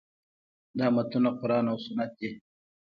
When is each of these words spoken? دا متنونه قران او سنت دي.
دا 0.77 0.87
متنونه 0.95 1.31
قران 1.39 1.65
او 1.71 1.77
سنت 1.85 2.11
دي. 2.19 2.29